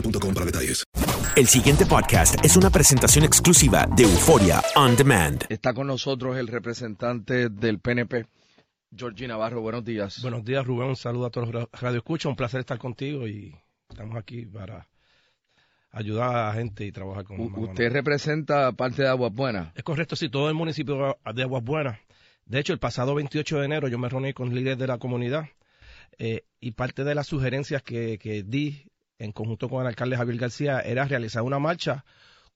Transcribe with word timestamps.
boostmobile.com 0.00 0.34
para 0.34 0.46
detalles. 0.46 0.84
El 1.36 1.46
siguiente 1.46 1.84
podcast 1.86 2.42
es 2.44 2.56
una 2.56 2.70
presentación 2.70 3.24
exclusiva 3.24 3.86
de 3.96 4.04
Euforia 4.04 4.62
On 4.76 4.96
Demand. 4.96 5.44
Está 5.48 5.74
con 5.74 5.86
nosotros 5.86 6.36
el 6.36 6.48
representante 6.48 7.48
del 7.50 7.78
PNP, 7.78 8.26
Georgie 8.94 9.28
Navarro. 9.28 9.60
Buenos 9.60 9.84
días. 9.84 10.20
Buenos 10.22 10.44
días, 10.44 10.64
Rubén. 10.66 10.88
Un 10.88 10.96
saludo 10.96 11.26
a 11.26 11.30
todos 11.30 11.50
los 11.52 11.68
Radio 11.72 11.98
Escucha. 11.98 12.28
Un 12.28 12.36
placer 12.36 12.60
estar 12.60 12.78
contigo 12.78 13.26
y 13.26 13.54
estamos 13.88 14.16
aquí 14.16 14.46
para 14.46 14.88
ayudar 15.92 16.34
a 16.36 16.46
la 16.48 16.52
gente 16.54 16.84
y 16.86 16.92
trabajar 16.92 17.24
con 17.24 17.40
U- 17.40 17.50
mano. 17.50 17.62
Usted 17.64 17.90
representa 17.92 18.72
parte 18.72 19.02
de 19.02 19.08
Aguas 19.08 19.32
Buenas. 19.32 19.72
Es 19.74 19.82
correcto, 19.82 20.16
sí, 20.16 20.28
todo 20.28 20.48
el 20.48 20.54
municipio 20.54 21.18
de 21.34 21.42
Aguas 21.42 21.62
Buenas. 21.64 21.98
De 22.46 22.60
hecho, 22.60 22.72
el 22.72 22.78
pasado 22.78 23.14
28 23.14 23.58
de 23.58 23.64
enero 23.66 23.88
yo 23.88 23.98
me 23.98 24.08
reuní 24.08 24.32
con 24.32 24.54
líderes 24.54 24.78
de 24.78 24.86
la 24.86 24.98
comunidad 24.98 25.46
eh, 26.18 26.44
y 26.60 26.70
parte 26.72 27.02
de 27.04 27.14
las 27.14 27.26
sugerencias 27.26 27.82
que, 27.82 28.18
que 28.18 28.42
di 28.44 28.86
en 29.18 29.32
conjunto 29.32 29.68
con 29.68 29.80
el 29.82 29.86
alcalde 29.88 30.16
Javier 30.16 30.38
García 30.38 30.80
era 30.80 31.04
realizar 31.06 31.42
una 31.42 31.58
marcha 31.58 32.04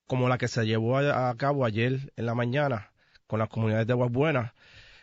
como 0.06 0.28
la 0.28 0.38
que 0.38 0.48
se 0.48 0.64
llevó 0.66 0.98
a, 0.98 1.30
a 1.30 1.34
cabo 1.36 1.64
ayer 1.64 2.12
en 2.16 2.26
la 2.26 2.34
mañana 2.34 2.90
con 3.26 3.38
las 3.38 3.48
comunidades 3.48 3.86
de 3.86 3.92
Aguas 3.92 4.10
Buenas. 4.10 4.52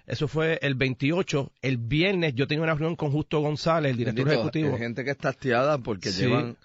Eso 0.06 0.28
fue 0.28 0.59
el 0.62 0.75
28. 0.75 1.51
El 1.62 1.78
viernes 1.78 2.34
yo 2.35 2.47
tenía 2.47 2.63
una 2.63 2.73
reunión 2.73 2.95
con 2.95 3.12
Justo 3.12 3.40
González, 3.40 3.91
el 3.91 3.97
director 3.97 4.25
Bendito, 4.25 4.40
ejecutivo. 4.41 4.73
hay 4.73 4.79
gente 4.79 5.03
que 5.03 5.12
está 5.12 5.29
hastiada 5.29 5.78
porque 5.78 6.12
Sí. 6.12 6.23
llevan 6.25 6.56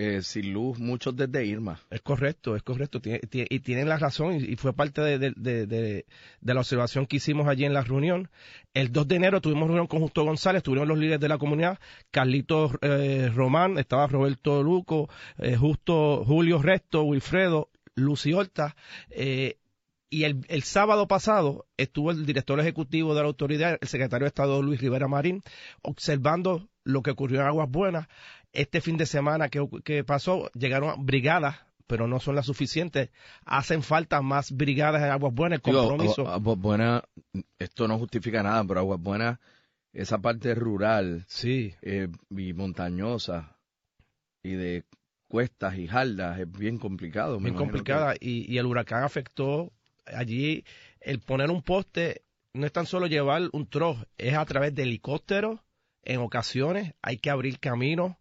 eh, 0.00 0.22
sin 0.22 0.52
luz 0.52 0.78
muchos 0.78 1.16
desde 1.16 1.44
Irma. 1.44 1.80
Es 1.90 2.00
correcto, 2.02 2.54
es 2.54 2.62
correcto. 2.62 3.00
Tiene- 3.00 3.20
y 3.50 3.60
tienen 3.60 3.88
la 3.88 3.98
razón, 3.98 4.34
y, 4.36 4.54
fue 4.56 4.72
parte 4.72 5.00
de 5.00 6.04
la 6.42 6.60
observación 6.60 7.06
que 7.06 7.16
hicimos 7.16 7.48
allí 7.48 7.64
en 7.64 7.74
la 7.74 7.82
reunión. 7.82 8.30
El 8.74 8.92
2 8.92 9.08
de 9.08 9.16
enero 9.16 9.40
tuvimos 9.40 9.66
reunión 9.66 9.88
con 9.88 10.00
Justo 10.00 10.24
González, 10.24 10.62
tuvieron 10.62 10.88
los 10.88 10.98
líderes 10.98 11.20
de 11.20 11.28
la 11.28 11.38
comunidad, 11.38 11.78
Carlitos 12.12 12.72
eh, 12.80 13.30
Román, 13.34 13.78
estaba 13.78 14.06
Roberto 14.06 14.62
Luco, 14.62 15.08
eh, 15.38 15.56
Justo 15.56 16.24
Julio 16.24 16.62
Resto, 16.62 17.02
Wilfredo, 17.02 17.68
Lucy 17.96 18.32
Horta. 18.32 18.76
eh, 19.10 19.56
y 20.10 20.24
el, 20.24 20.38
el 20.48 20.62
sábado 20.62 21.06
pasado 21.06 21.66
estuvo 21.76 22.10
el 22.10 22.24
director 22.24 22.58
ejecutivo 22.58 23.14
de 23.14 23.20
la 23.20 23.26
autoridad, 23.26 23.76
el 23.78 23.88
secretario 23.88 24.24
de 24.24 24.28
Estado 24.28 24.62
Luis 24.62 24.80
Rivera 24.80 25.06
Marín, 25.06 25.42
observando 25.82 26.68
lo 26.84 27.02
que 27.02 27.10
ocurrió 27.10 27.40
en 27.40 27.46
Aguas 27.46 27.68
Buenas. 27.70 28.08
Este 28.52 28.80
fin 28.80 28.96
de 28.96 29.06
semana 29.06 29.48
que, 29.48 29.66
que 29.84 30.04
pasó, 30.04 30.50
llegaron 30.54 31.04
brigadas, 31.04 31.56
pero 31.86 32.06
no 32.06 32.18
son 32.20 32.34
las 32.34 32.46
suficientes. 32.46 33.10
Hacen 33.44 33.82
falta 33.82 34.20
más 34.22 34.52
brigadas 34.52 35.02
en 35.02 35.10
Aguas 35.10 35.34
Buenas. 35.34 35.58
El 35.58 35.62
compromiso. 35.62 36.24
Agu- 36.26 36.34
Aguas 36.34 36.58
Buenas, 36.58 37.02
esto 37.58 37.86
no 37.88 37.98
justifica 37.98 38.42
nada, 38.42 38.64
pero 38.64 38.80
Aguas 38.80 39.00
Buenas, 39.00 39.38
esa 39.92 40.18
parte 40.18 40.54
rural 40.54 41.24
sí. 41.28 41.74
eh, 41.82 42.08
y 42.30 42.52
montañosa 42.52 43.56
y 44.42 44.52
de 44.52 44.84
cuestas 45.28 45.76
y 45.76 45.86
jaldas 45.86 46.38
es 46.38 46.50
bien 46.50 46.78
complicado. 46.78 47.38
bien 47.38 47.54
complicada 47.54 48.14
y, 48.18 48.50
y 48.52 48.58
el 48.58 48.66
huracán 48.66 49.02
afectó 49.02 49.72
allí 50.06 50.64
el 51.00 51.20
poner 51.20 51.50
un 51.50 51.62
poste 51.62 52.22
no 52.54 52.64
es 52.64 52.72
tan 52.72 52.86
solo 52.86 53.06
llevar 53.08 53.42
un 53.52 53.66
troz 53.68 53.98
es 54.16 54.34
a 54.34 54.44
través 54.46 54.74
de 54.74 54.84
helicópteros 54.84 55.60
en 56.02 56.20
ocasiones 56.20 56.94
hay 57.02 57.18
que 57.18 57.28
abrir 57.30 57.58
caminos 57.58 58.16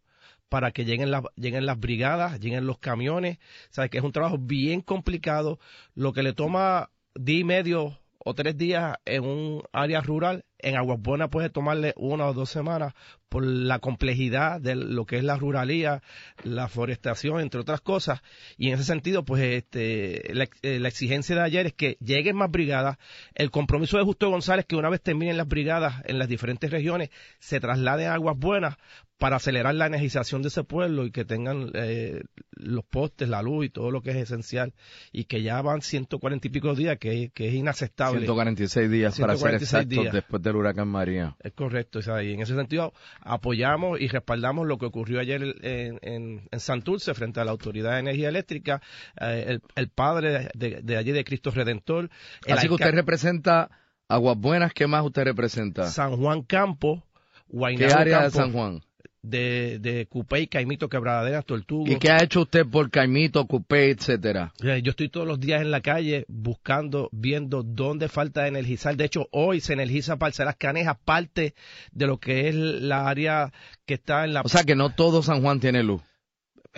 para 0.50 0.72
que 0.72 0.86
lleguen 0.86 1.12
las 1.12 1.24
lleguen 1.36 1.66
las 1.66 1.80
brigadas 1.80 2.40
lleguen 2.40 2.66
los 2.66 2.80
camiones. 2.80 3.40
Sabes 3.70 3.90
que 3.90 3.98
es 3.98 4.04
un 4.04 4.12
trabajo 4.12 4.38
bien 4.38 4.82
complicado. 4.82 5.60
Lo 5.96 6.14
que 6.14 6.24
le 6.24 6.34
toma 6.34 6.90
día 7.16 7.40
y 7.40 7.44
medio 7.44 8.00
o 8.20 8.34
tres 8.34 8.58
días 8.58 8.98
en 9.06 9.24
un 9.24 9.64
área 9.72 10.02
rural 10.02 10.46
en 10.60 10.76
Aguas 10.76 11.00
Buenas 11.02 11.30
puede 11.30 11.50
tomarle 11.50 11.94
una 11.98 12.26
o 12.26 12.34
dos 12.34 12.50
semanas 12.50 12.94
por 13.30 13.46
la 13.46 13.80
complejidad 13.80 14.62
de 14.62 14.76
lo 14.76 15.06
que 15.06 15.18
es 15.18 15.24
la 15.24 15.36
ruralía, 15.36 16.02
la 16.44 16.68
forestación, 16.68 17.42
entre 17.42 17.60
otras 17.60 17.82
cosas. 17.82 18.22
Y 18.58 18.70
en 18.70 18.76
ese 18.76 18.86
sentido, 18.86 19.26
pues 19.26 19.44
este, 19.44 20.34
la, 20.34 20.48
eh, 20.62 20.80
la 20.80 20.88
exigencia 20.88 21.36
de 21.36 21.42
ayer 21.42 21.66
es 21.68 21.74
que 21.74 21.98
lleguen 22.00 22.38
más 22.38 22.50
brigadas. 22.50 22.98
El 23.36 23.52
compromiso 23.52 23.98
de 23.98 24.04
Justo 24.04 24.30
González 24.30 24.66
que 24.66 24.76
una 24.76 24.90
vez 24.90 25.02
terminen 25.02 25.38
las 25.38 25.48
brigadas 25.48 26.02
en 26.06 26.20
las 26.20 26.30
diferentes 26.30 26.72
regiones, 26.72 27.10
se 27.40 27.60
trasladen 27.60 28.08
a 28.08 28.14
Aguas 28.14 28.38
Buenas 28.38 28.78
para 29.18 29.38
acelerar 29.38 29.74
la 29.74 29.88
energización 29.88 30.42
de 30.44 30.50
ese 30.50 30.64
pueblo 30.64 31.06
y 31.06 31.12
que 31.12 31.26
tengan 31.26 31.72
eh, 31.74 32.22
los 32.52 32.86
postes, 32.86 33.28
la 33.28 33.42
luz 33.42 33.66
y 33.66 33.70
todo 33.70 33.90
lo 33.90 34.02
que 34.02 34.12
es 34.12 34.18
esencial. 34.18 34.74
Y 35.12 35.26
que 35.26 35.42
ya 35.42 35.62
van 35.62 35.82
140 35.82 36.48
y 36.48 36.52
pico 36.52 36.76
días, 36.76 36.98
que, 37.00 37.32
que 37.34 37.48
es 37.48 37.56
inaceptable. 37.56 38.20
146 38.20 38.92
días 38.92 39.20
para 39.20 39.34
ser 39.34 39.60
146 39.60 39.64
exactos 39.64 40.04
días. 40.04 40.14
después 40.14 40.42
del 40.48 40.56
huracán 40.56 40.88
María. 40.88 41.36
Es 41.40 41.54
correcto, 41.54 42.00
y 42.22 42.34
en 42.34 42.42
ese 42.42 42.56
sentido 42.56 42.94
apoyamos 43.22 44.00
y 44.00 44.08
respaldamos 44.08 44.68
lo 44.68 44.78
que 44.78 44.86
ocurrió 44.86 45.20
ayer 45.20 45.42
en, 45.62 46.00
en, 46.02 46.48
en 46.52 46.60
Santurce 46.60 47.14
frente 47.14 47.40
a 47.40 47.46
la 47.46 47.52
Autoridad 47.52 47.94
de 47.94 48.00
Energía 48.00 48.30
Eléctrica, 48.30 48.82
eh, 49.20 49.46
el, 49.48 49.62
el 49.76 49.90
padre 49.90 50.50
de, 50.54 50.82
de 50.82 50.98
allí 50.98 51.12
de 51.12 51.24
Cristo 51.24 51.52
Redentor. 51.52 52.10
el 52.46 52.54
Así 52.54 52.68
que 52.68 52.74
usted 52.74 52.92
representa 52.92 53.70
Aguas 54.08 54.38
Buenas, 54.38 54.74
¿qué 54.74 54.88
más 54.88 55.04
usted 55.04 55.24
representa? 55.24 55.88
San 55.88 56.16
Juan 56.18 56.42
Campo, 56.44 57.04
¿Qué 57.50 57.58
Guaynabo 57.58 58.00
área 58.00 58.24
de 58.24 58.32
San 58.32 58.52
Juan? 58.52 58.82
De, 59.30 59.80
de 59.80 60.06
Cupey, 60.08 60.48
Caimito, 60.48 60.90
Quebraderas, 60.90 61.46
Tortugo. 61.46 61.92
¿Y 61.92 61.98
qué 61.98 62.12
ha 62.12 62.24
hecho 62.24 62.42
usted 62.42 62.66
por 62.66 62.90
Caimito, 62.90 63.46
Cupé, 63.46 63.92
etcétera? 63.92 64.54
Eh, 64.64 64.82
Yo 64.84 64.92
estoy 64.92 65.10
todos 65.10 65.28
los 65.28 65.40
días 65.40 65.62
en 65.62 65.72
la 65.72 65.82
calle 65.82 66.26
buscando, 66.28 67.10
viendo 67.12 67.64
dónde 67.64 68.10
falta 68.10 68.48
energizar. 68.48 68.96
De 68.96 69.06
hecho, 69.06 69.28
hoy 69.32 69.60
se 69.60 69.74
energiza 69.74 70.18
Parcelas 70.18 70.56
Canejas, 70.56 70.98
parte 71.04 71.54
de 71.92 72.08
lo 72.08 72.20
que 72.20 72.50
es 72.50 72.56
la 72.56 73.08
área 73.08 73.52
que 73.86 73.96
está 73.96 74.26
en 74.26 74.34
la 74.34 74.42
O 74.42 74.50
sea 74.50 74.64
que 74.64 74.76
no 74.76 74.90
todo 74.92 75.22
San 75.22 75.42
Juan 75.42 75.60
tiene 75.60 75.84
luz. 75.84 76.02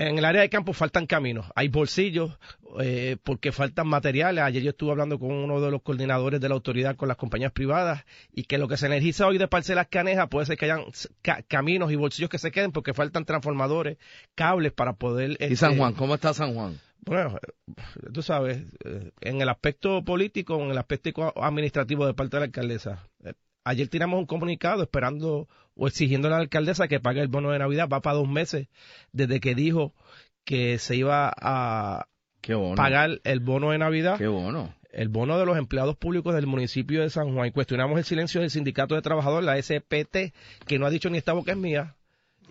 En 0.08 0.18
el 0.18 0.24
área 0.26 0.42
de 0.42 0.50
campo 0.50 0.72
faltan 0.74 1.06
caminos, 1.06 1.46
hay 1.56 1.68
bolsillos, 1.68 2.32
eh, 2.80 3.18
porque 3.24 3.52
faltan 3.52 3.88
materiales. 3.88 4.44
Ayer 4.44 4.64
yo 4.64 4.70
estuve 4.70 4.92
hablando 4.92 5.20
con 5.20 5.32
uno 5.32 5.60
de 5.60 5.70
los 5.72 5.82
coordinadores 5.82 6.40
de 6.40 6.48
la 6.48 6.56
autoridad 6.56 6.96
con 6.96 7.08
las 7.10 7.18
compañías 7.18 7.52
privadas 7.52 8.06
y 8.34 8.44
que 8.44 8.58
lo 8.58 8.68
que 8.68 8.78
se 8.78 8.86
energiza 8.86 9.28
hoy 9.28 9.38
de 9.38 9.48
Parcelas 9.48 9.88
Caneja 9.90 10.28
puede 10.28 10.46
ser 10.46 10.58
que 10.58 10.66
hayan 10.66 10.84
ca- 11.22 11.44
caminos 11.48 11.92
y 11.92 11.96
bolsillos 11.98 12.30
que 12.30 12.38
se 12.38 12.52
queden 12.52 12.72
porque 12.72 12.94
faltan 12.94 13.26
transformadores, 13.26 13.98
cables 14.36 14.72
para 14.72 14.94
poder... 14.94 15.32
¿Y 15.32 15.34
este, 15.44 15.56
San 15.58 15.78
Juan? 15.78 15.94
¿Cómo 15.94 16.16
está 16.16 16.34
San 16.34 16.54
Juan? 16.54 16.80
Bueno, 17.02 17.38
eh, 17.38 18.10
tú 18.14 18.22
sabes, 18.22 18.64
eh, 18.86 19.12
en 19.22 19.42
el 19.42 19.50
aspecto 19.50 20.04
político, 20.06 20.62
en 20.64 20.72
el 20.72 20.78
aspecto 20.78 21.34
administrativo 21.42 22.06
de 22.06 22.14
parte 22.14 22.38
de 22.38 22.40
la 22.42 22.46
alcaldesa. 22.46 23.06
Ayer 23.64 23.88
tiramos 23.88 24.20
un 24.20 24.26
comunicado 24.26 24.84
esperando 24.84 25.48
o 25.76 25.88
exigiendo 25.88 26.28
a 26.28 26.32
la 26.32 26.38
alcaldesa 26.38 26.88
que 26.88 27.00
pague 27.00 27.22
el 27.22 27.28
bono 27.28 27.52
de 27.52 27.60
Navidad. 27.60 27.88
Va 27.92 28.02
para 28.02 28.18
dos 28.18 28.28
meses 28.28 28.68
desde 29.12 29.40
que 29.40 29.56
dijo 29.56 29.94
que 30.46 30.78
se 30.80 30.96
iba 30.96 31.32
a 31.36 32.08
pagar 32.76 33.20
el 33.24 33.40
bono 33.40 33.72
de 33.72 33.78
Navidad, 33.78 34.18
Qué 34.18 34.28
bono. 34.28 34.74
el 34.92 35.10
bono 35.10 35.38
de 35.38 35.46
los 35.46 35.58
empleados 35.58 35.96
públicos 35.98 36.34
del 36.34 36.48
municipio 36.48 37.02
de 37.02 37.10
San 37.10 37.34
Juan. 37.34 37.48
Y 37.48 37.52
cuestionamos 37.52 37.98
el 37.98 38.06
silencio 38.06 38.42
del 38.42 38.50
sindicato 38.50 38.96
de 38.96 39.02
trabajadores, 39.02 39.46
la 39.46 39.62
SPT, 39.62 40.34
que 40.66 40.80
no 40.80 40.86
ha 40.86 40.90
dicho 40.90 41.10
ni 41.10 41.18
esta 41.18 41.34
boca 41.34 41.52
es 41.52 41.58
mía. 41.58 41.96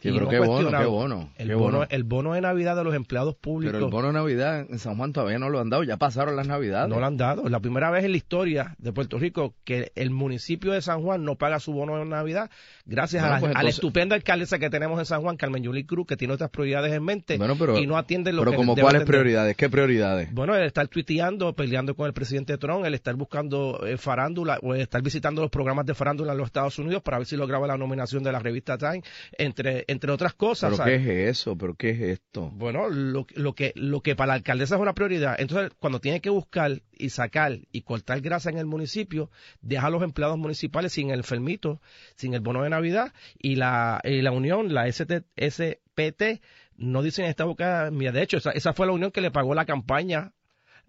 Sí, 0.00 0.10
pero 0.12 0.28
qué 0.28 0.38
bono, 0.38 0.70
qué 0.70 0.84
bono, 0.86 1.30
El, 1.36 1.48
qué 1.48 1.54
bono, 1.54 1.78
bono. 1.78 1.86
el 1.90 2.04
bono 2.04 2.32
de 2.34 2.40
Navidad 2.40 2.76
de 2.76 2.84
los 2.84 2.94
empleados 2.94 3.34
públicos. 3.34 3.72
Pero 3.74 3.86
el 3.86 3.90
bono 3.90 4.06
de 4.08 4.12
Navidad 4.14 4.66
en 4.70 4.78
San 4.78 4.96
Juan 4.96 5.12
todavía 5.12 5.38
no 5.38 5.48
lo 5.50 5.58
han 5.60 5.70
dado. 5.70 5.82
Ya 5.82 5.96
pasaron 5.96 6.36
las 6.36 6.46
Navidades. 6.46 6.88
No 6.88 7.00
lo 7.00 7.06
han 7.06 7.16
dado. 7.16 7.44
Es 7.46 7.50
la 7.50 7.60
primera 7.60 7.90
vez 7.90 8.04
en 8.04 8.12
la 8.12 8.16
historia 8.16 8.76
de 8.78 8.92
Puerto 8.92 9.18
Rico 9.18 9.54
que 9.64 9.90
el 9.96 10.10
municipio 10.10 10.72
de 10.72 10.82
San 10.82 11.02
Juan 11.02 11.24
no 11.24 11.34
paga 11.36 11.58
su 11.60 11.72
bono 11.72 11.98
de 11.98 12.04
Navidad 12.04 12.50
gracias 12.86 13.22
Bueno, 13.22 13.34
a, 13.34 13.34
la, 13.36 13.40
pues 13.40 13.50
a 13.50 13.52
la 13.54 13.60
entonces- 13.60 13.74
estupenda 13.76 14.14
alcaldesa 14.16 14.58
que 14.58 14.70
tenemos 14.70 14.98
en 14.98 15.04
San 15.06 15.20
Juan, 15.20 15.36
Carmen 15.36 15.62
Yuli 15.62 15.84
Cruz, 15.84 16.06
que 16.06 16.16
tiene 16.16 16.34
otras 16.34 16.50
prioridades 16.50 16.92
en 16.92 17.02
mente 17.02 17.36
Bueno, 17.36 17.56
pero, 17.58 17.78
y 17.78 17.86
no 17.86 17.96
atiende 17.98 18.32
lo 18.32 18.42
pero 18.42 18.52
que 18.52 18.56
como 18.56 18.74
cuáles 18.74 19.02
atender. 19.02 19.06
prioridades, 19.06 19.56
¿qué 19.56 19.68
prioridades? 19.68 20.32
Bueno, 20.32 20.54
el 20.54 20.62
estar 20.64 20.86
tuiteando, 20.88 21.52
peleando 21.54 21.94
con 21.96 22.06
el 22.06 22.12
presidente 22.12 22.56
Trump, 22.56 22.84
el 22.84 22.94
estar 22.94 23.14
buscando 23.16 23.84
eh, 23.86 23.96
farándula 23.98 24.58
o 24.62 24.74
el 24.74 24.80
estar 24.82 25.02
visitando 25.02 25.42
los 25.42 25.50
programas 25.50 25.86
de 25.86 25.94
farándula 25.94 26.32
en 26.32 26.38
los 26.38 26.46
Estados 26.46 26.78
Unidos 26.78 27.02
para 27.02 27.18
ver 27.18 27.26
si 27.26 27.36
lograba 27.36 27.66
la 27.66 27.76
nominación 27.76 28.22
de 28.22 28.32
la 28.32 28.38
revista 28.38 28.78
Time, 28.78 29.02
entre, 29.36 29.84
entre 29.88 30.12
otras 30.12 30.34
cosas. 30.34 30.68
¿Pero 30.70 30.76
¿sabes? 30.76 31.04
qué 31.04 31.24
es 31.24 31.30
eso? 31.38 31.56
¿Pero 31.58 31.74
qué 31.74 31.90
es 31.90 32.00
esto? 32.00 32.50
Bueno, 32.50 32.88
lo, 32.88 33.26
lo 33.34 33.54
que 33.54 33.72
lo 33.74 34.00
que 34.02 34.14
para 34.14 34.28
la 34.28 34.34
alcaldesa 34.34 34.76
es 34.76 34.80
una 34.80 34.94
prioridad. 34.94 35.34
Entonces, 35.40 35.72
cuando 35.80 36.00
tiene 36.00 36.20
que 36.20 36.30
buscar 36.30 36.82
y 36.92 37.10
sacar 37.10 37.58
y 37.72 37.82
cortar 37.82 38.20
grasa 38.20 38.50
en 38.50 38.58
el 38.58 38.66
municipio, 38.66 39.30
deja 39.60 39.88
a 39.88 39.90
los 39.90 40.02
empleados 40.04 40.38
municipales 40.38 40.92
sin 40.92 41.10
el 41.10 41.18
enfermito, 41.20 41.80
sin 42.14 42.34
el 42.34 42.40
bono 42.40 42.62
de 42.62 42.70
Navidad 42.70 43.12
y 43.38 43.56
la, 43.56 44.00
y 44.04 44.22
la 44.22 44.30
unión, 44.30 44.72
la 44.72 44.86
ST, 44.86 45.24
SPT, 45.36 46.40
no 46.76 47.02
dicen 47.02 47.24
esta 47.24 47.44
boca 47.44 47.90
mía. 47.90 48.12
De 48.12 48.22
hecho, 48.22 48.36
esa, 48.36 48.50
esa 48.52 48.72
fue 48.72 48.86
la 48.86 48.92
unión 48.92 49.10
que 49.10 49.20
le 49.20 49.30
pagó 49.30 49.54
la 49.54 49.64
campaña 49.64 50.32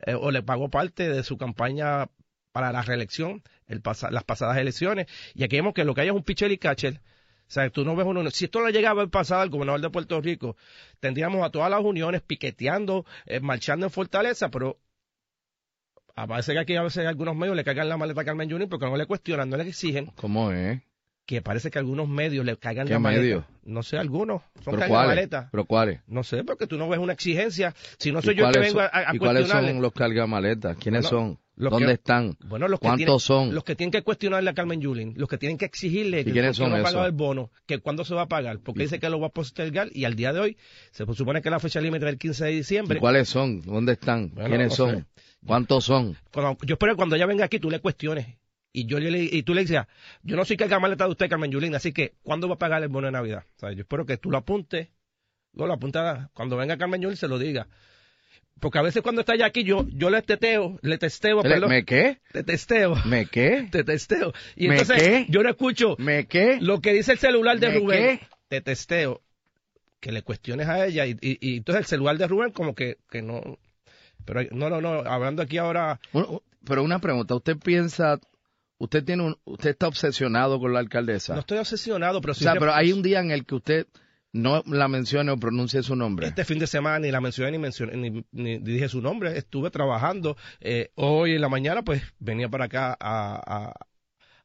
eh, 0.05 0.13
o 0.13 0.29
le 0.31 0.43
pagó 0.43 0.69
parte 0.69 1.09
de 1.09 1.23
su 1.23 1.37
campaña 1.37 2.09
para 2.51 2.71
la 2.71 2.81
reelección, 2.81 3.43
el 3.67 3.81
pasa- 3.81 4.11
las 4.11 4.23
pasadas 4.23 4.57
elecciones. 4.57 5.07
Y 5.35 5.43
aquí 5.43 5.55
vemos 5.55 5.73
que 5.73 5.85
lo 5.85 5.93
que 5.93 6.01
hay 6.01 6.07
es 6.09 6.13
un 6.13 6.23
pitcher 6.23 6.51
y 6.51 6.57
catcher. 6.57 7.01
O 7.49 7.51
sea, 7.51 7.67
tú 7.71 7.83
no 7.83 7.95
ves 7.95 8.05
uno. 8.05 8.29
Si 8.29 8.45
esto 8.45 8.63
le 8.63 8.71
llegaba 8.71 9.01
a 9.01 9.07
pasar 9.07 9.39
al 9.39 9.49
gobernador 9.49 9.81
de 9.81 9.89
Puerto 9.89 10.21
Rico, 10.21 10.55
tendríamos 10.99 11.43
a 11.43 11.49
todas 11.49 11.71
las 11.71 11.81
uniones 11.83 12.21
piqueteando, 12.21 13.05
eh, 13.25 13.39
marchando 13.39 13.87
en 13.87 13.91
Fortaleza, 13.91 14.49
pero 14.49 14.77
a 16.15 16.27
veces 16.27 16.53
que 16.53 16.59
aquí 16.59 16.75
a 16.75 16.83
veces 16.83 17.07
algunos 17.07 17.35
medios 17.35 17.55
le 17.55 17.63
cargan 17.63 17.89
la 17.89 17.97
maleta 17.97 18.21
a 18.21 18.25
Carmen 18.25 18.49
Junior 18.51 18.69
porque 18.69 18.85
no 18.85 18.95
le 18.97 19.05
cuestionan, 19.07 19.49
no 19.49 19.57
le 19.57 19.63
exigen, 19.67 20.07
¿Cómo 20.15 20.51
es? 20.51 20.81
que 21.25 21.41
parece 21.41 21.71
que 21.71 21.79
algunos 21.79 22.07
medios 22.07 22.45
le 22.45 22.55
cargan 22.57 22.85
¿Qué 22.87 22.93
la 22.93 22.99
maleta. 22.99 23.21
medios? 23.21 23.43
No 23.63 23.83
sé, 23.83 23.97
algunos. 23.97 24.41
Son 24.63 24.75
¿Pero 24.79 24.89
maleta. 24.91 25.49
¿Pero 25.51 25.65
cuáles? 25.65 26.01
No 26.07 26.23
sé, 26.23 26.43
porque 26.43 26.65
tú 26.67 26.77
no 26.77 26.89
ves 26.89 26.99
una 26.99 27.13
exigencia. 27.13 27.73
Si 27.99 28.11
no 28.11 28.19
¿Y 28.19 28.21
soy 28.23 28.35
yo 28.35 28.47
el 28.47 28.53
que 28.53 28.59
vengo 28.59 28.79
a, 28.79 28.89
son- 28.89 29.03
a 29.07 29.15
¿Y 29.15 29.19
cuáles 29.19 29.47
son 29.47 29.81
los 29.81 29.93
cargamaletas? 29.93 30.75
¿Quiénes 30.77 31.05
son? 31.05 31.37
Los 31.59 31.71
¿Dónde 31.71 31.87
que- 31.87 31.93
están? 31.93 32.37
Bueno, 32.47 32.67
los 32.67 32.79
que 32.79 32.87
¿Cuántos 32.87 32.97
tienen, 33.05 33.19
son? 33.19 33.53
Los 33.53 33.63
que 33.65 33.75
tienen 33.75 33.91
que 33.91 34.01
cuestionarle 34.01 34.49
a 34.49 34.53
Carmen 34.53 34.79
Yulín, 34.81 35.13
los 35.17 35.27
que 35.29 35.37
tienen 35.37 35.57
que 35.57 35.65
exigirle 35.65 36.23
que 36.25 36.31
no 36.33 36.75
ha 36.75 36.81
pagado 36.81 37.05
el 37.05 37.11
bono, 37.11 37.51
que 37.67 37.79
cuándo 37.79 38.05
se 38.05 38.15
va 38.15 38.21
a 38.23 38.27
pagar, 38.27 38.59
porque 38.59 38.81
¿Y- 38.81 38.85
dice 38.85 38.97
que 38.99 39.09
lo 39.09 39.19
va 39.19 39.27
a 39.27 39.29
postergar 39.31 39.89
y 39.93 40.05
al 40.05 40.15
día 40.15 40.31
de 40.33 40.39
hoy 40.39 40.57
se 40.91 41.05
supone 41.13 41.41
que 41.41 41.49
la 41.49 41.59
fecha 41.59 41.81
límite 41.81 42.05
es 42.05 42.11
el 42.13 42.17
15 42.17 42.45
de 42.45 42.53
¿Y 42.53 42.55
diciembre. 42.55 42.99
cuáles 42.99 43.27
son? 43.29 43.61
¿Dónde 43.61 43.91
están? 43.93 44.31
Bueno, 44.33 44.49
¿Quiénes 44.49 44.73
son? 44.73 45.05
¿Cuántos 45.45 45.83
son? 45.83 46.15
Cuando- 46.31 46.57
yo 46.65 46.73
espero 46.75 46.93
que 46.93 46.97
cuando 46.97 47.15
ella 47.17 47.25
venga 47.25 47.45
aquí 47.45 47.59
tú 47.59 47.69
le 47.69 47.79
cuestiones. 47.79 48.25
Y 48.71 48.85
yo 48.85 48.99
le, 48.99 49.19
y 49.23 49.43
tú 49.43 49.53
le 49.53 49.61
dices, 49.61 49.81
yo 50.23 50.35
no 50.35 50.45
soy 50.45 50.55
cargamaleta 50.55 51.05
de 51.05 51.09
usted, 51.11 51.27
Carmen 51.27 51.51
Yulín, 51.51 51.73
así 51.75 51.91
que 51.91 52.13
¿cuándo 52.21 52.47
va 52.47 52.53
a 52.53 52.57
pagar 52.59 52.83
el 52.83 52.89
bono 52.89 53.07
de 53.07 53.11
Navidad? 53.11 53.43
O 53.57 53.59
sea, 53.59 53.71
yo 53.73 53.81
espero 53.81 54.05
que 54.05 54.17
tú 54.17 54.29
lo 54.31 54.37
apuntes, 54.37 54.89
luego 55.53 55.67
lo 55.67 55.73
apuntas, 55.73 56.29
cuando 56.33 56.55
venga 56.55 56.77
Carmen 56.77 57.01
Yulín 57.01 57.17
se 57.17 57.27
lo 57.27 57.39
diga. 57.39 57.67
Porque 58.59 58.77
a 58.79 58.81
veces 58.81 59.01
cuando 59.01 59.21
está 59.21 59.35
ella 59.35 59.45
aquí, 59.45 59.63
yo, 59.63 59.85
yo 59.89 60.09
le 60.09 60.21
teteo, 60.21 60.79
le 60.81 60.97
testeo, 60.97 61.43
¿Le- 61.43 61.49
perdón, 61.49 61.69
¿Me 61.69 61.85
qué? 61.85 62.19
te 62.31 62.43
testeo, 62.43 62.95
¿Me 63.05 63.25
qué? 63.25 63.67
te 63.71 63.83
testeo. 63.83 64.33
Y 64.55 64.67
¿Me 64.67 64.75
entonces 64.75 65.01
qué? 65.01 65.25
yo 65.29 65.43
no 65.43 65.49
escucho 65.49 65.95
¿Me 65.97 66.25
qué? 66.27 66.57
lo 66.61 66.81
que 66.81 66.93
dice 66.93 67.13
el 67.13 67.19
celular 67.19 67.59
de 67.59 67.69
¿Me 67.69 67.79
Rubén, 67.79 67.99
qué? 68.19 68.19
te 68.49 68.61
testeo, 68.61 69.21
que 69.99 70.11
le 70.11 70.21
cuestiones 70.23 70.67
a 70.67 70.85
ella 70.85 71.05
y, 71.05 71.11
y, 71.21 71.37
y 71.41 71.57
entonces 71.57 71.81
el 71.81 71.85
celular 71.87 72.17
de 72.17 72.27
Rubén 72.27 72.51
como 72.51 72.75
que, 72.75 72.97
que 73.09 73.21
no... 73.21 73.57
Pero 74.25 74.41
no, 74.51 74.69
no, 74.69 74.81
no, 74.81 74.89
hablando 75.09 75.41
aquí 75.41 75.57
ahora... 75.57 75.99
Bueno, 76.11 76.43
pero 76.65 76.83
una 76.83 76.99
pregunta, 76.99 77.35
¿usted 77.35 77.57
piensa, 77.57 78.19
usted 78.77 79.03
tiene 79.03 79.23
un, 79.23 79.37
usted 79.45 79.71
está 79.71 79.87
obsesionado 79.87 80.59
con 80.59 80.73
la 80.73 80.79
alcaldesa? 80.79 81.33
No 81.33 81.39
estoy 81.39 81.57
obsesionado, 81.57 82.19
pero 82.21 82.31
o 82.31 82.35
sí 82.35 82.43
sea, 82.43 82.53
pero 82.55 82.73
hay 82.73 82.91
un 82.91 83.01
día 83.01 83.19
en 83.21 83.31
el 83.31 83.45
que 83.45 83.55
usted 83.55 83.87
no 84.31 84.63
la 84.67 84.87
mencione 84.87 85.31
o 85.31 85.37
pronuncie 85.37 85.81
su 85.83 85.95
nombre. 85.95 86.27
Este 86.27 86.45
fin 86.45 86.59
de 86.59 86.67
semana 86.67 86.99
ni 86.99 87.11
la 87.11 87.19
mencioné 87.21 87.51
ni, 87.51 87.57
mencioné, 87.57 87.95
ni, 87.97 88.25
ni 88.31 88.59
dije 88.59 88.87
su 88.89 89.01
nombre. 89.01 89.37
Estuve 89.37 89.71
trabajando. 89.71 90.37
Eh, 90.59 90.91
hoy 90.95 91.33
en 91.35 91.41
la 91.41 91.49
mañana, 91.49 91.81
pues 91.83 92.03
venía 92.19 92.47
para 92.49 92.65
acá 92.65 92.95
a, 92.99 93.35
a- 93.35 93.73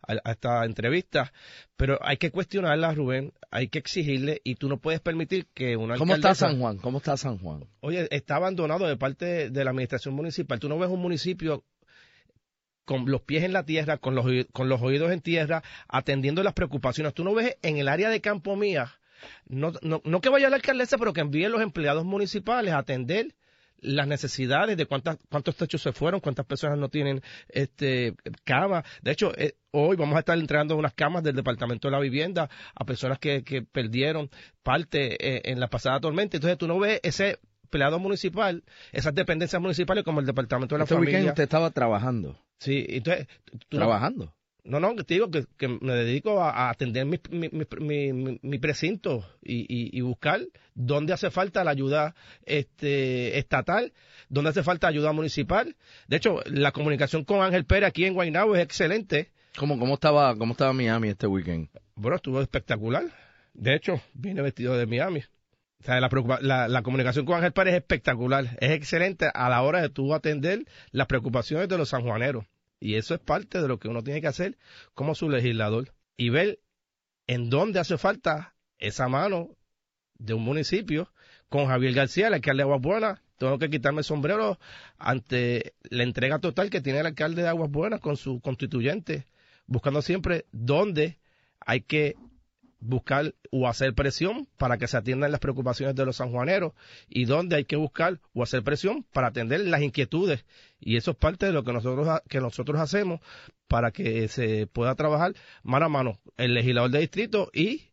a- 0.06 0.30
esta 0.30 0.64
entrevista. 0.64 1.32
Pero 1.76 1.98
hay 2.02 2.16
que 2.18 2.30
cuestionarla, 2.30 2.92
Rubén. 2.94 3.32
Hay 3.50 3.68
que 3.68 3.78
exigirle. 3.78 4.40
Y 4.44 4.54
tú 4.56 4.68
no 4.68 4.78
puedes 4.78 5.00
permitir 5.00 5.46
que 5.54 5.76
una 5.76 5.96
¿Cómo 5.96 6.14
está 6.14 6.34
San 6.34 6.58
Juan? 6.60 6.78
¿Cómo 6.78 6.98
está 6.98 7.16
San 7.16 7.38
Juan? 7.38 7.64
Oye, 7.80 8.06
está 8.10 8.36
abandonado 8.36 8.86
de 8.86 8.96
parte 8.96 9.50
de 9.50 9.64
la 9.64 9.70
administración 9.70 10.14
municipal. 10.14 10.58
Tú 10.60 10.68
no 10.68 10.78
ves 10.78 10.90
un 10.90 11.00
municipio 11.00 11.64
con 12.84 13.10
los 13.10 13.22
pies 13.22 13.44
en 13.44 13.52
la 13.54 13.64
tierra, 13.64 13.96
con 13.96 14.14
los, 14.14 14.26
con 14.52 14.68
los 14.68 14.82
oídos 14.82 15.10
en 15.10 15.20
tierra, 15.22 15.62
atendiendo 15.88 16.42
las 16.42 16.52
preocupaciones. 16.52 17.14
Tú 17.14 17.24
no 17.24 17.32
ves 17.34 17.56
en 17.62 17.78
el 17.78 17.88
área 17.88 18.10
de 18.10 18.20
campo 18.20 18.56
mía, 18.56 18.92
no, 19.46 19.72
no, 19.82 20.00
no 20.04 20.20
que 20.20 20.28
vaya 20.28 20.50
la 20.50 20.56
alcaldesa, 20.56 20.98
pero 20.98 21.12
que 21.12 21.20
envíe 21.20 21.48
los 21.48 21.60
empleados 21.62 22.04
municipales 22.04 22.72
a 22.74 22.78
atender 22.78 23.34
las 23.78 24.06
necesidades 24.06 24.76
de 24.76 24.86
cuántas, 24.86 25.18
cuántos 25.28 25.56
techos 25.56 25.82
se 25.82 25.92
fueron, 25.92 26.20
cuántas 26.20 26.46
personas 26.46 26.78
no 26.78 26.88
tienen 26.88 27.20
este 27.48 28.14
cama. 28.44 28.82
De 29.02 29.10
hecho, 29.10 29.32
eh, 29.36 29.56
hoy 29.72 29.96
vamos 29.96 30.16
a 30.16 30.20
estar 30.20 30.38
entregando 30.38 30.76
unas 30.76 30.94
camas 30.94 31.22
del 31.22 31.36
Departamento 31.36 31.88
de 31.88 31.92
la 31.92 32.00
Vivienda 32.00 32.48
a 32.74 32.84
personas 32.84 33.18
que, 33.18 33.44
que 33.44 33.62
perdieron 33.62 34.30
parte 34.62 35.16
eh, 35.20 35.42
en 35.44 35.60
la 35.60 35.68
pasada 35.68 36.00
tormenta. 36.00 36.36
Entonces 36.36 36.56
tú 36.56 36.66
no 36.66 36.78
ves 36.78 37.00
ese 37.02 37.40
empleado 37.64 37.98
municipal, 37.98 38.62
esas 38.92 39.14
dependencias 39.14 39.60
municipales 39.60 40.04
como 40.04 40.20
el 40.20 40.26
Departamento 40.26 40.76
de 40.76 40.78
la 40.78 40.84
Este 40.84 40.94
Familia. 40.94 41.18
weekend 41.18 41.30
usted 41.32 41.42
estaba 41.42 41.70
trabajando. 41.70 42.40
Sí, 42.58 42.86
entonces... 42.88 43.26
tú 43.68 43.76
¿Trabajando? 43.76 44.32
No, 44.64 44.80
no, 44.80 44.94
te 44.96 45.14
digo 45.14 45.30
que, 45.30 45.44
que 45.58 45.68
me 45.68 45.92
dedico 45.92 46.42
a, 46.42 46.50
a 46.50 46.70
atender 46.70 47.04
mi, 47.06 47.18
mi, 47.30 47.48
mi, 47.50 48.12
mi- 48.12 48.38
mi 48.42 48.58
precinto 48.58 49.24
y, 49.42 49.60
y- 49.62 49.96
y 49.96 50.00
buscar 50.00 50.40
dónde 50.74 51.12
hace 51.12 51.30
falta 51.30 51.62
la 51.64 51.70
ayuda 51.70 52.14
este, 52.58 53.38
estatal, 53.38 53.92
dónde 54.28 54.50
hace 54.50 54.62
falta 54.62 54.88
ayuda 54.88 55.12
municipal. 55.12 55.76
De 56.08 56.16
hecho, 56.16 56.40
la 56.46 56.72
comunicación 56.72 57.24
con 57.24 57.42
Ángel 57.42 57.64
Pérez 57.66 57.88
aquí 57.88 58.04
en 58.04 58.14
Guaynabo 58.14 58.56
es 58.56 58.62
excelente. 58.62 59.30
¿Cómo, 59.56 59.78
cómo, 59.78 59.94
estaba, 59.94 60.34
¿Cómo 60.36 60.52
estaba 60.52 60.72
Miami 60.72 61.08
este 61.08 61.26
weekend? 61.26 61.68
Bueno, 61.94 62.16
estuvo 62.16 62.40
espectacular. 62.40 63.04
De 63.52 63.74
hecho, 63.76 64.00
vine 64.14 64.42
vestido 64.42 64.76
de 64.76 64.86
Miami. 64.86 65.20
O 65.80 65.84
sea, 65.84 66.00
la, 66.00 66.68
la 66.68 66.82
comunicación 66.82 67.26
con 67.26 67.36
Ángel 67.36 67.52
Pérez 67.52 67.74
es 67.74 67.80
espectacular, 67.80 68.56
es 68.60 68.70
excelente 68.70 69.28
a 69.32 69.48
la 69.50 69.60
hora 69.62 69.82
de 69.82 69.90
tú 69.90 70.14
atender 70.14 70.64
las 70.92 71.06
preocupaciones 71.06 71.68
de 71.68 71.76
los 71.76 71.90
sanjuaneros. 71.90 72.46
Y 72.84 72.96
eso 72.96 73.14
es 73.14 73.20
parte 73.20 73.62
de 73.62 73.66
lo 73.66 73.78
que 73.78 73.88
uno 73.88 74.04
tiene 74.04 74.20
que 74.20 74.26
hacer 74.26 74.58
como 74.92 75.14
su 75.14 75.30
legislador. 75.30 75.94
Y 76.18 76.28
ver 76.28 76.60
en 77.26 77.48
dónde 77.48 77.80
hace 77.80 77.96
falta 77.96 78.54
esa 78.76 79.08
mano 79.08 79.56
de 80.18 80.34
un 80.34 80.44
municipio 80.44 81.10
con 81.48 81.66
Javier 81.66 81.94
García, 81.94 82.28
el 82.28 82.34
alcalde 82.34 82.58
de 82.58 82.64
Aguas 82.64 82.82
Buenas. 82.82 83.20
Tengo 83.38 83.58
que 83.58 83.70
quitarme 83.70 84.00
el 84.00 84.04
sombrero 84.04 84.58
ante 84.98 85.72
la 85.84 86.02
entrega 86.02 86.40
total 86.40 86.68
que 86.68 86.82
tiene 86.82 87.00
el 87.00 87.06
alcalde 87.06 87.40
de 87.40 87.48
Aguas 87.48 87.70
Buenas 87.70 88.00
con 88.00 88.18
su 88.18 88.42
constituyente, 88.42 89.28
buscando 89.66 90.02
siempre 90.02 90.44
dónde 90.52 91.18
hay 91.60 91.80
que 91.80 92.16
buscar 92.84 93.34
o 93.50 93.68
hacer 93.68 93.94
presión 93.94 94.46
para 94.58 94.78
que 94.78 94.86
se 94.86 94.96
atiendan 94.96 95.32
las 95.32 95.40
preocupaciones 95.40 95.94
de 95.96 96.04
los 96.04 96.16
sanjuaneros 96.16 96.72
y 97.08 97.24
dónde 97.24 97.56
hay 97.56 97.64
que 97.64 97.76
buscar 97.76 98.20
o 98.34 98.42
hacer 98.42 98.62
presión 98.62 99.04
para 99.12 99.28
atender 99.28 99.60
las 99.60 99.82
inquietudes 99.82 100.44
y 100.78 100.96
eso 100.96 101.12
es 101.12 101.16
parte 101.16 101.46
de 101.46 101.52
lo 101.52 101.64
que 101.64 101.72
nosotros 101.72 102.20
que 102.28 102.40
nosotros 102.40 102.78
hacemos 102.80 103.20
para 103.68 103.90
que 103.90 104.28
se 104.28 104.66
pueda 104.66 104.94
trabajar 104.94 105.34
mano 105.62 105.86
a 105.86 105.88
mano 105.88 106.20
el 106.36 106.54
legislador 106.54 106.90
de 106.90 107.00
distrito 107.00 107.50
y 107.52 107.90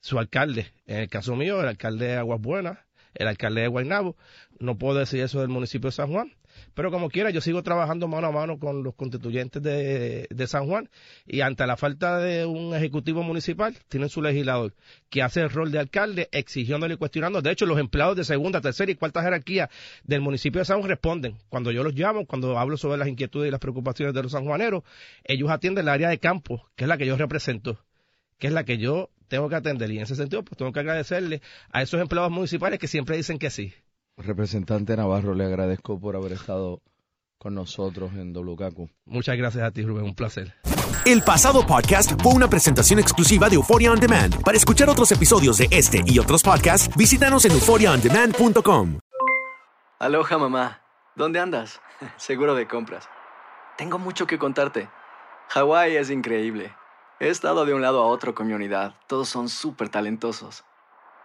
su 0.00 0.18
alcalde 0.18 0.72
en 0.86 1.00
el 1.00 1.08
caso 1.08 1.36
mío 1.36 1.60
el 1.60 1.68
alcalde 1.68 2.06
de 2.06 2.16
Aguas 2.16 2.40
Buenas 2.40 2.78
el 3.16 3.28
alcalde 3.28 3.62
de 3.62 3.68
Guaynabo. 3.68 4.16
No 4.58 4.78
puedo 4.78 4.98
decir 4.98 5.20
eso 5.20 5.40
del 5.40 5.48
municipio 5.48 5.88
de 5.88 5.92
San 5.92 6.12
Juan. 6.12 6.32
Pero 6.76 6.90
como 6.90 7.08
quiera, 7.08 7.30
yo 7.30 7.40
sigo 7.40 7.62
trabajando 7.62 8.06
mano 8.06 8.26
a 8.26 8.32
mano 8.32 8.58
con 8.58 8.82
los 8.82 8.94
constituyentes 8.94 9.62
de, 9.62 10.46
San 10.46 10.66
Juan 10.66 10.90
y 11.24 11.40
ante 11.40 11.66
la 11.66 11.78
falta 11.78 12.18
de 12.18 12.44
un 12.44 12.74
ejecutivo 12.74 13.22
municipal, 13.22 13.74
tienen 13.88 14.10
su 14.10 14.20
legislador 14.20 14.74
que 15.08 15.22
hace 15.22 15.40
el 15.40 15.48
rol 15.48 15.72
de 15.72 15.78
alcalde 15.78 16.28
exigiéndole 16.32 16.92
y 16.92 16.96
cuestionando. 16.98 17.40
De 17.40 17.50
hecho, 17.50 17.64
los 17.64 17.78
empleados 17.78 18.14
de 18.14 18.24
segunda, 18.24 18.60
tercera 18.60 18.92
y 18.92 18.94
cuarta 18.94 19.22
jerarquía 19.22 19.70
del 20.04 20.20
municipio 20.20 20.58
de 20.58 20.66
San 20.66 20.80
Juan 20.80 20.90
responden. 20.90 21.38
Cuando 21.48 21.72
yo 21.72 21.82
los 21.82 21.94
llamo, 21.94 22.26
cuando 22.26 22.58
hablo 22.58 22.76
sobre 22.76 22.98
las 22.98 23.08
inquietudes 23.08 23.48
y 23.48 23.50
las 23.50 23.60
preocupaciones 23.60 24.14
de 24.14 24.22
los 24.22 24.32
sanjuaneros, 24.32 24.84
ellos 25.24 25.48
atienden 25.48 25.84
el 25.84 25.88
área 25.88 26.10
de 26.10 26.18
campo, 26.18 26.68
que 26.76 26.84
es 26.84 26.88
la 26.88 26.98
que 26.98 27.06
yo 27.06 27.16
represento, 27.16 27.82
que 28.38 28.48
es 28.48 28.52
la 28.52 28.64
que 28.64 28.76
yo 28.76 29.08
tengo 29.28 29.48
que 29.48 29.56
atender. 29.56 29.90
Y 29.90 29.96
en 29.96 30.02
ese 30.02 30.14
sentido, 30.14 30.44
pues 30.44 30.58
tengo 30.58 30.72
que 30.72 30.80
agradecerle 30.80 31.40
a 31.70 31.80
esos 31.80 32.02
empleados 32.02 32.30
municipales 32.30 32.78
que 32.78 32.86
siempre 32.86 33.16
dicen 33.16 33.38
que 33.38 33.48
sí. 33.48 33.72
Representante 34.16 34.96
Navarro, 34.96 35.34
le 35.34 35.44
agradezco 35.44 36.00
por 36.00 36.16
haber 36.16 36.32
estado 36.32 36.80
con 37.38 37.54
nosotros 37.54 38.12
en 38.14 38.32
WKQ. 38.32 38.90
Muchas 39.04 39.36
gracias 39.36 39.64
a 39.64 39.70
ti, 39.70 39.82
Rubén, 39.82 40.04
un 40.04 40.14
placer. 40.14 40.54
El 41.04 41.22
pasado 41.22 41.66
podcast 41.66 42.20
fue 42.22 42.32
una 42.32 42.48
presentación 42.48 42.98
exclusiva 42.98 43.48
de 43.48 43.56
Euphoria 43.56 43.92
On 43.92 44.00
Demand. 44.00 44.42
Para 44.42 44.56
escuchar 44.56 44.88
otros 44.88 45.12
episodios 45.12 45.58
de 45.58 45.68
este 45.70 46.02
y 46.06 46.18
otros 46.18 46.42
podcasts, 46.42 46.94
visítanos 46.96 47.44
en 47.44 47.52
euphoriaondemand.com. 47.52 48.98
Aloha, 49.98 50.38
mamá. 50.38 50.80
¿Dónde 51.14 51.38
andas? 51.38 51.80
Seguro 52.16 52.54
de 52.54 52.66
compras. 52.66 53.08
Tengo 53.76 53.98
mucho 53.98 54.26
que 54.26 54.38
contarte. 54.38 54.88
Hawái 55.48 55.96
es 55.96 56.10
increíble. 56.10 56.74
He 57.20 57.28
estado 57.28 57.66
de 57.66 57.74
un 57.74 57.82
lado 57.82 58.02
a 58.02 58.06
otro 58.06 58.34
con 58.34 58.46
mi 58.46 58.54
unidad. 58.54 58.94
Todos 59.06 59.28
son 59.28 59.48
súper 59.48 59.90
talentosos. 59.90 60.64